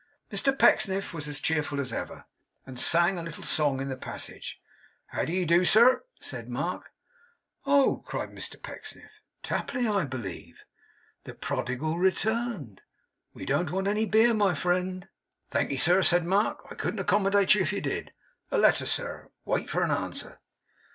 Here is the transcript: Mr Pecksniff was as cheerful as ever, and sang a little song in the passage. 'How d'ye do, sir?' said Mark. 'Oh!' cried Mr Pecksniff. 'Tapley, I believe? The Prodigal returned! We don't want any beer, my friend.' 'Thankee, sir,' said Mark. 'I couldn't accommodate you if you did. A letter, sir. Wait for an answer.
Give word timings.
Mr 0.31 0.57
Pecksniff 0.57 1.13
was 1.13 1.27
as 1.27 1.39
cheerful 1.39 1.79
as 1.79 1.93
ever, 1.93 2.25
and 2.65 2.79
sang 2.79 3.19
a 3.19 3.21
little 3.21 3.43
song 3.43 3.79
in 3.79 3.87
the 3.87 3.95
passage. 3.95 4.59
'How 5.05 5.25
d'ye 5.25 5.43
do, 5.43 5.63
sir?' 5.63 6.01
said 6.19 6.49
Mark. 6.49 6.91
'Oh!' 7.67 7.97
cried 7.97 8.31
Mr 8.31 8.59
Pecksniff. 8.59 9.21
'Tapley, 9.43 9.87
I 9.87 10.05
believe? 10.05 10.65
The 11.25 11.35
Prodigal 11.35 11.99
returned! 11.99 12.81
We 13.35 13.45
don't 13.45 13.69
want 13.69 13.87
any 13.87 14.07
beer, 14.07 14.33
my 14.33 14.55
friend.' 14.55 15.07
'Thankee, 15.51 15.77
sir,' 15.77 16.01
said 16.01 16.25
Mark. 16.25 16.65
'I 16.71 16.75
couldn't 16.81 16.99
accommodate 16.99 17.53
you 17.53 17.61
if 17.61 17.71
you 17.71 17.79
did. 17.79 18.11
A 18.49 18.57
letter, 18.57 18.87
sir. 18.87 19.29
Wait 19.45 19.69
for 19.69 19.83
an 19.83 19.91
answer. 19.91 20.39